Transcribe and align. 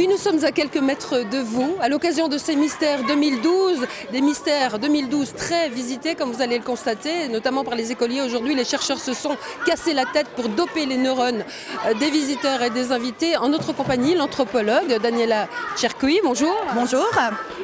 Oui, 0.00 0.08
nous 0.08 0.16
sommes 0.16 0.42
à 0.46 0.50
quelques 0.50 0.78
mètres 0.78 1.28
de 1.30 1.36
vous, 1.36 1.76
à 1.78 1.90
l'occasion 1.90 2.28
de 2.28 2.38
ces 2.38 2.56
mystères 2.56 3.04
2012, 3.04 3.86
des 4.10 4.22
mystères 4.22 4.78
2012 4.78 5.34
très 5.34 5.68
visités, 5.68 6.14
comme 6.14 6.32
vous 6.32 6.40
allez 6.40 6.56
le 6.56 6.64
constater, 6.64 7.28
notamment 7.28 7.64
par 7.64 7.74
les 7.74 7.92
écoliers. 7.92 8.22
Aujourd'hui, 8.22 8.54
les 8.54 8.64
chercheurs 8.64 8.98
se 8.98 9.12
sont 9.12 9.36
cassés 9.66 9.92
la 9.92 10.06
tête 10.06 10.28
pour 10.28 10.48
doper 10.48 10.86
les 10.86 10.96
neurones 10.96 11.44
euh, 11.84 11.92
des 11.92 12.08
visiteurs 12.08 12.62
et 12.62 12.70
des 12.70 12.92
invités. 12.92 13.36
En 13.36 13.50
notre 13.50 13.74
compagnie, 13.74 14.14
l'anthropologue 14.14 14.98
Daniela 15.02 15.48
Cherkoui. 15.76 16.18
Bonjour. 16.24 16.56
Bonjour. 16.74 17.06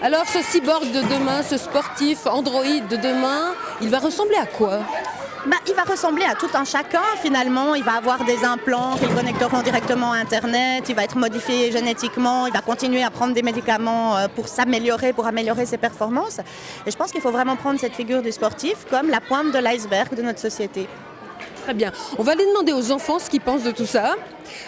Alors, 0.03 0.27
ce 0.27 0.43
cyborg 0.43 0.85
de 0.93 1.01
demain, 1.01 1.43
ce 1.43 1.57
sportif 1.57 2.27
androïde 2.27 2.87
de 2.89 2.97
demain, 2.97 3.55
il 3.81 3.89
va 3.89 3.99
ressembler 3.99 4.37
à 4.37 4.45
quoi? 4.45 4.81
Bah, 5.47 5.57
il 5.69 5.75
va 5.75 5.85
ressembler 5.85 6.25
à 6.25 6.35
tout 6.35 6.49
un 6.55 6.65
chacun 6.65 7.03
finalement. 7.23 7.75
Il 7.75 7.85
va 7.85 7.93
avoir 7.93 8.25
des 8.25 8.45
implants 8.45 8.97
qui 8.97 9.07
le 9.07 9.15
connecteront 9.15 9.63
directement 9.63 10.13
à 10.13 10.17
Internet. 10.17 10.85
Il 10.89 10.95
va 10.95 11.05
être 11.05 11.17
modifié 11.17 11.71
génétiquement. 11.71 12.47
Il 12.47 12.53
va 12.53 12.61
continuer 12.61 13.05
à 13.05 13.11
prendre 13.11 13.33
des 13.33 13.43
médicaments 13.43 14.17
euh, 14.17 14.27
pour 14.29 14.49
s'améliorer, 14.49 15.13
pour 15.13 15.27
améliorer 15.27 15.65
ses 15.65 15.79
performances. 15.79 16.41
Et 16.87 16.91
je 16.91 16.97
pense 16.97 17.13
qu'il 17.13 17.21
faut 17.21 17.31
vraiment 17.31 17.57
prendre 17.57 17.79
cette 17.79 17.95
figure 17.95 18.23
du 18.23 18.33
sportif 18.33 18.87
comme 18.91 19.09
la 19.09 19.21
pointe 19.21 19.53
de 19.53 19.59
l'iceberg 19.59 20.15
de 20.15 20.23
notre 20.23 20.41
société. 20.41 20.89
Très 21.67 21.75
bien. 21.75 21.91
On 22.17 22.23
va 22.23 22.31
aller 22.31 22.47
demander 22.47 22.73
aux 22.73 22.93
enfants 22.93 23.19
ce 23.19 23.29
qu'ils 23.29 23.41
pensent 23.41 23.65
de 23.65 23.73
tout 23.73 23.87
ça. 23.87 24.15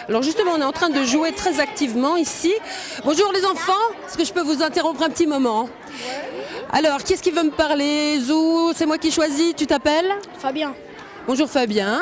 Alors 0.09 0.21
justement, 0.21 0.51
on 0.57 0.59
est 0.59 0.65
en 0.65 0.73
train 0.73 0.89
de 0.89 1.01
jouer 1.05 1.31
très 1.31 1.61
activement 1.61 2.17
ici. 2.17 2.53
Bonjour 3.05 3.31
les 3.31 3.45
enfants, 3.45 3.71
est-ce 4.05 4.17
que 4.17 4.25
je 4.25 4.33
peux 4.33 4.41
vous 4.41 4.61
interrompre 4.61 5.01
un 5.03 5.09
petit 5.09 5.25
moment? 5.25 5.69
Alors, 6.73 7.01
qui 7.01 7.13
est-ce 7.13 7.23
qui 7.23 7.31
veut 7.31 7.43
me 7.43 7.51
parler? 7.51 8.19
Zou, 8.19 8.73
c'est 8.75 8.85
moi 8.85 8.97
qui 8.97 9.11
choisis, 9.13 9.55
tu 9.55 9.65
t'appelles? 9.65 10.11
Fabien. 10.39 10.73
Bonjour 11.25 11.49
Fabien. 11.49 12.01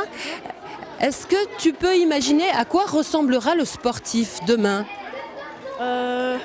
Est-ce 1.00 1.28
que 1.28 1.36
tu 1.60 1.74
peux 1.74 1.96
imaginer 1.96 2.50
à 2.50 2.66
quoi 2.66 2.86
ressemblera 2.88 3.54
le 3.54 3.66
sportif 3.66 4.40
demain? 4.48 4.84
Euh, 5.80 6.38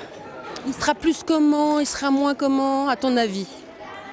Il 0.67 0.75
sera 0.75 0.93
plus 0.93 1.23
comment? 1.25 1.79
Il 1.79 1.87
sera 1.87 2.11
moins 2.11 2.35
comment, 2.35 2.87
à 2.87 2.95
ton 2.97 3.17
avis? 3.17 3.47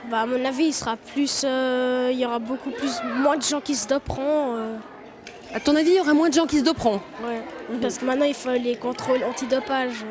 Bah, 0.08 0.20
à 0.22 0.26
mon 0.26 0.44
avis, 0.44 0.64
il 0.66 0.72
sera 0.72 0.96
plus. 0.96 1.42
euh, 1.44 2.08
il 2.12 2.18
y 2.18 2.24
aura 2.26 2.38
beaucoup 2.38 2.70
plus. 2.70 3.00
moins 3.16 3.36
de 3.36 3.42
gens 3.42 3.60
qui 3.60 3.74
se 3.74 3.86
doperont. 3.86 4.56
euh, 4.56 4.76
À 5.54 5.60
ton 5.60 5.74
avis, 5.76 5.90
il 5.90 5.96
y 5.96 6.00
aura 6.00 6.14
moins 6.14 6.28
de 6.28 6.34
gens 6.34 6.46
qui 6.46 6.58
se 6.60 6.64
doperont 6.64 7.00
ouais. 7.24 7.42
Parce 7.82 7.98
que 7.98 8.04
maintenant, 8.04 8.26
il 8.26 8.34
faut 8.34 8.50
les 8.50 8.76
contrôles 8.76 9.22
antidopage. 9.24 10.04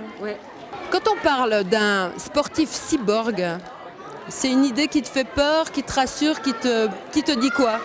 Quand 0.92 1.08
on 1.12 1.16
parle 1.24 1.64
d'un 1.66 2.12
sportif 2.18 2.70
cyborg, 2.70 3.46
c'est 4.28 4.50
une 4.52 4.66
idée 4.66 4.88
qui 4.88 5.02
te 5.02 5.08
fait 5.10 5.24
peur, 5.28 5.72
qui 5.72 5.84
te 5.84 5.94
rassure, 5.94 6.42
qui 6.42 6.54
te, 6.54 6.88
qui 7.12 7.24
te 7.24 7.32
dit 7.32 7.50
quoi? 7.52 7.80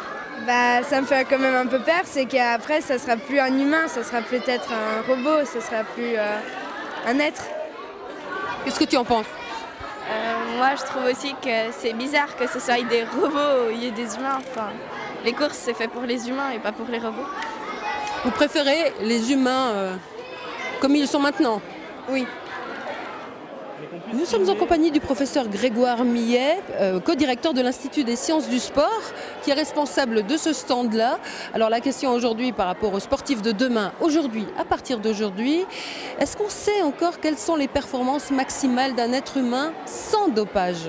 Bah, 0.47 0.83
ça 0.83 1.01
me 1.01 1.07
fait 1.07 1.25
quand 1.29 1.39
même 1.39 1.55
un 1.55 1.67
peu 1.67 1.79
peur, 1.79 2.03
c'est 2.05 2.27
qu'après, 2.27 2.81
ça 2.81 2.99
sera 2.99 3.17
plus 3.17 3.39
un 3.39 3.57
humain, 3.59 3.87
ça 3.89 4.03
sera 4.03 4.21
peut-être 4.21 4.69
un 4.73 5.03
robot, 5.09 5.45
ça 5.45 5.61
sera 5.61 5.85
plus 5.95 6.17
euh, 6.17 6.39
un 7.07 7.19
être. 7.19 7.43
Qu'est-ce 8.65 8.79
que 8.81 8.85
tu 8.85 8.97
en 8.97 9.05
penses? 9.05 9.27
Moi, 10.57 10.71
je 10.77 10.85
trouve 10.85 11.05
aussi 11.05 11.35
que 11.43 11.73
c'est 11.79 11.93
bizarre 11.93 12.37
que 12.37 12.47
ce 12.47 12.61
soit 12.61 12.83
des 12.83 13.05
robots, 13.05 13.71
il 13.73 13.83
y 13.83 13.87
ait 13.87 13.91
des 13.91 14.15
humains. 14.17 14.39
Enfin, 14.39 14.69
les 15.25 15.33
courses, 15.33 15.59
c'est 15.59 15.75
fait 15.75 15.89
pour 15.89 16.03
les 16.03 16.29
humains 16.29 16.51
et 16.51 16.59
pas 16.59 16.73
pour 16.73 16.87
les 16.89 16.99
robots. 16.99 17.29
Vous 18.25 18.31
préférez 18.31 18.95
les 19.01 19.33
humains 19.33 19.69
euh, 19.75 19.97
comme 20.81 20.95
ils 20.97 21.09
sont 21.09 21.21
maintenant? 21.21 21.61
Oui. 22.09 22.27
Nous 24.13 24.25
sommes 24.25 24.49
en 24.49 24.55
compagnie 24.55 24.91
du 24.91 25.01
professeur 25.01 25.49
Grégoire 25.49 26.05
Millet, 26.05 26.59
euh, 26.81 27.01
co-directeur 27.01 27.55
de 27.55 27.61
l'Institut 27.61 28.05
des 28.05 28.17
sciences 28.17 28.49
du 28.49 28.59
sport, 28.59 29.03
qui 29.43 29.51
est 29.51 29.55
responsable 29.55 30.27
de 30.27 30.37
ce 30.37 30.53
stand-là. 30.53 31.19
Alors 31.53 31.71
la 31.71 31.81
question 31.81 32.13
aujourd'hui 32.13 32.53
par 32.53 32.67
rapport 32.67 32.93
aux 32.93 33.01
sportifs 33.01 33.43
de 33.43 33.53
demain, 33.53 33.93
aujourd'hui, 34.01 34.47
à 34.59 34.65
partir 34.65 34.99
d'aujourd'hui, 34.99 35.65
est-ce 36.19 36.37
qu'on 36.37 36.49
sait 36.49 36.83
encore 36.83 37.21
quelles 37.21 37.39
sont 37.39 37.57
les 37.57 37.69
performances 37.69 38.31
maximales 38.31 38.95
d'un 38.95 39.13
être 39.13 39.37
humain 39.37 39.73
sans 39.87 40.29
dopage? 40.29 40.89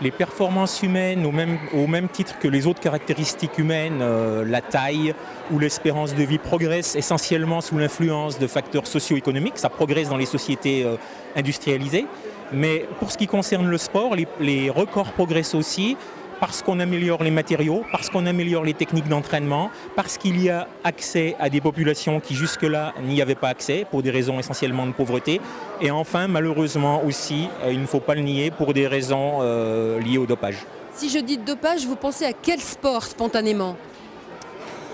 Les 0.00 0.10
performances 0.10 0.82
humaines, 0.82 1.26
au 1.26 1.86
même, 1.86 2.08
titre 2.08 2.38
que 2.38 2.48
les 2.48 2.66
autres 2.66 2.80
caractéristiques 2.80 3.58
humaines, 3.58 4.00
euh, 4.00 4.44
la 4.44 4.60
taille 4.60 5.14
ou 5.50 5.58
l'espérance 5.58 6.14
de 6.14 6.22
vie 6.22 6.38
progressent 6.38 6.96
essentiellement 6.96 7.60
sous 7.60 7.78
l'influence 7.78 8.38
de 8.38 8.46
facteurs 8.46 8.86
socio-économiques. 8.86 9.58
Ça 9.58 9.68
progresse 9.68 10.08
dans 10.08 10.16
les 10.16 10.26
sociétés 10.26 10.84
euh, 10.84 10.96
industrialisées. 11.36 12.06
Mais 12.52 12.86
pour 12.98 13.10
ce 13.10 13.18
qui 13.18 13.26
concerne 13.26 13.66
le 13.66 13.78
sport, 13.78 14.14
les 14.40 14.70
records 14.70 15.12
progressent 15.12 15.54
aussi 15.54 15.96
parce 16.42 16.60
qu'on 16.60 16.80
améliore 16.80 17.22
les 17.22 17.30
matériaux, 17.30 17.84
parce 17.92 18.10
qu'on 18.10 18.26
améliore 18.26 18.64
les 18.64 18.74
techniques 18.74 19.06
d'entraînement, 19.06 19.70
parce 19.94 20.18
qu'il 20.18 20.42
y 20.42 20.50
a 20.50 20.66
accès 20.82 21.36
à 21.38 21.48
des 21.48 21.60
populations 21.60 22.18
qui 22.18 22.34
jusque-là 22.34 22.94
n'y 23.00 23.22
avaient 23.22 23.36
pas 23.36 23.50
accès 23.50 23.86
pour 23.88 24.02
des 24.02 24.10
raisons 24.10 24.40
essentiellement 24.40 24.84
de 24.84 24.90
pauvreté. 24.90 25.40
Et 25.80 25.92
enfin, 25.92 26.26
malheureusement 26.26 27.04
aussi, 27.04 27.48
euh, 27.62 27.72
il 27.72 27.80
ne 27.80 27.86
faut 27.86 28.00
pas 28.00 28.16
le 28.16 28.22
nier, 28.22 28.50
pour 28.50 28.74
des 28.74 28.88
raisons 28.88 29.38
euh, 29.40 30.00
liées 30.00 30.18
au 30.18 30.26
dopage. 30.26 30.66
Si 30.94 31.10
je 31.10 31.20
dis 31.20 31.38
dopage, 31.38 31.86
vous 31.86 31.94
pensez 31.94 32.24
à 32.24 32.32
quel 32.32 32.58
sport 32.58 33.04
spontanément? 33.04 33.76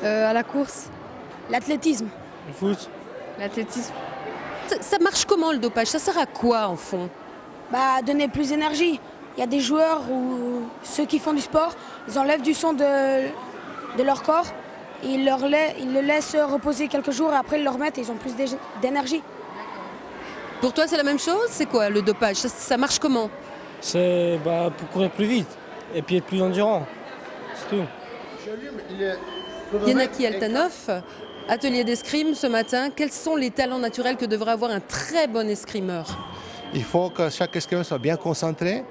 Euh, 0.04 0.28
à 0.28 0.34
la 0.34 0.42
course, 0.42 0.91
L'athlétisme. 1.48 2.08
Le 2.47 2.53
foot, 2.53 2.91
l'athlétisme. 3.38 3.94
ça, 4.66 4.76
ça 4.82 4.98
marche 4.98 5.25
comment 5.25 5.50
le 5.50 5.58
dopage? 5.58 5.87
Ça 5.87 5.98
sert 5.98 6.19
à 6.19 6.26
quoi 6.26 6.66
en 6.66 6.76
fond? 6.76 7.08
Bah, 7.72 8.03
donner 8.06 8.28
plus 8.28 8.50
d'énergie. 8.50 9.00
Il 9.38 9.41
y 9.43 9.44
a 9.44 9.47
des 9.47 9.60
joueurs 9.60 10.00
ou 10.10 10.62
ceux 10.82 11.04
qui 11.06 11.21
font 11.21 11.32
du 11.32 11.41
sport, 11.41 11.71
ils 12.09 12.19
enlèvent 12.19 12.43
du 12.43 12.54
sang 12.54 12.72
de, 12.72 13.28
de 13.97 14.03
leur 14.03 14.25
corps. 14.25 14.47
Et 15.04 15.10
ils, 15.10 15.25
leur 15.25 15.49
la- 15.49 15.76
ils 15.78 15.93
le 15.94 16.00
laissent 16.00 16.34
reposer 16.34 16.88
quelques 16.88 17.12
jours 17.12 17.32
et 17.32 17.37
après 17.37 17.60
ils 17.60 17.62
le 17.62 17.71
remettent 17.71 17.99
et 17.99 18.00
ils 18.00 18.10
ont 18.10 18.16
plus 18.16 18.34
d'é- 18.34 18.47
d'énergie. 18.82 19.22
Pour 20.60 20.72
toi, 20.72 20.88
c'est 20.88 20.97
la 20.97 21.04
même 21.04 21.21
chose? 21.21 21.47
C'est 21.50 21.66
quoi 21.66 21.88
le 21.88 22.03
dopage? 22.03 22.34
Ça, 22.34 22.49
ça 22.49 22.76
marche 22.76 22.99
comment? 22.99 23.31
C'est 23.81 24.41
bah, 24.44 24.72
pour 24.76 24.88
courir 24.88 25.12
plus 25.12 25.26
vite 25.26 25.56
et 25.94 26.03
puis 26.03 26.16
être 26.16 26.25
plus 26.26 26.43
endurant. 26.43 26.84
C'est 27.55 27.76
tout. 27.76 27.84
Yanaki 29.87 30.26
Altanov, 30.26 30.72
atelier 31.49 31.84
d'escrime 31.84 32.34
ce 32.34 32.49
matin. 32.49 32.91
Quels 32.91 33.12
sont 33.12 33.37
les 33.37 33.53
talents 33.53 33.78
naturels 33.78 34.16
que 34.16 34.25
devrait 34.25 34.50
avoir 34.50 34.72
un 34.72 34.81
très 34.81 35.28
bon 35.28 35.49
escrimeur? 35.49 36.06
Il 36.75 36.82
faut 36.82 37.09
que 37.10 37.31
chaque 37.31 37.55
escrimeur 37.55 37.84
soit 37.84 37.99
bien 37.99 38.16
concentré, 38.16 38.84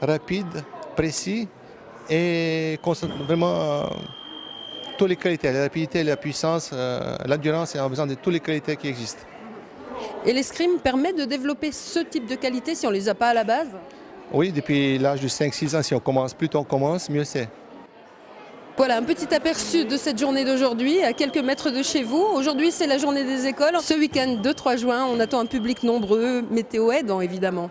rapide, 0.00 0.64
précis 0.96 1.48
et 2.08 2.78
concentre- 2.82 3.22
vraiment 3.24 3.54
euh, 3.54 3.84
toutes 4.98 5.08
les 5.08 5.16
qualités, 5.16 5.52
la 5.52 5.62
rapidité, 5.62 6.02
la 6.02 6.16
puissance, 6.16 6.70
euh, 6.72 7.16
l'endurance, 7.26 7.74
et 7.74 7.80
on 7.80 7.84
a 7.84 7.88
besoin 7.88 8.06
de 8.06 8.14
toutes 8.14 8.32
les 8.32 8.40
qualités 8.40 8.76
qui 8.76 8.88
existent. 8.88 9.22
Et 10.24 10.32
l'escrime 10.32 10.78
permet 10.82 11.12
de 11.12 11.24
développer 11.24 11.72
ce 11.72 12.00
type 12.00 12.26
de 12.26 12.34
qualité 12.34 12.74
si 12.74 12.86
on 12.86 12.90
ne 12.90 12.94
les 12.94 13.08
a 13.08 13.14
pas 13.14 13.28
à 13.28 13.34
la 13.34 13.44
base? 13.44 13.68
Oui, 14.32 14.50
depuis 14.52 14.98
l'âge 14.98 15.20
de 15.20 15.28
5-6 15.28 15.76
ans, 15.76 15.82
si 15.82 15.94
on 15.94 16.00
commence, 16.00 16.34
plus 16.34 16.48
tôt 16.48 16.58
on 16.60 16.64
commence, 16.64 17.08
mieux 17.10 17.24
c'est. 17.24 17.48
Voilà 18.76 18.96
un 18.96 19.02
petit 19.02 19.32
aperçu 19.34 19.84
de 19.84 19.96
cette 19.98 20.18
journée 20.18 20.42
d'aujourd'hui 20.44 21.02
à 21.02 21.12
quelques 21.12 21.36
mètres 21.44 21.70
de 21.70 21.82
chez 21.82 22.02
vous. 22.02 22.22
Aujourd'hui, 22.34 22.70
c'est 22.70 22.86
la 22.86 22.96
journée 22.96 23.24
des 23.24 23.46
écoles. 23.46 23.76
Ce 23.82 23.92
week-end 23.92 24.38
2-3 24.42 24.78
juin, 24.78 25.04
on 25.12 25.20
attend 25.20 25.40
un 25.40 25.46
public 25.46 25.82
nombreux, 25.82 26.40
météo 26.50 26.90
aidant 26.90 27.20
évidemment. 27.20 27.68